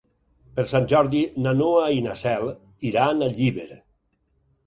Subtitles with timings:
[0.59, 2.49] Per Sant Jordi na Noa i na Cel
[2.93, 3.69] iran a Llíber.